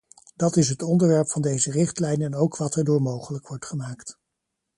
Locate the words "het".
0.69-0.81